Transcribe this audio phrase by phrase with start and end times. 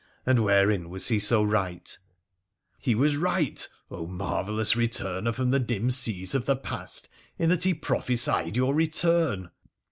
[0.25, 1.95] 'And wherein was he so right?''
[2.79, 7.75] He was right, marvellous returner from the dim seas of the past, in that he
[7.75, 9.51] prophesied your return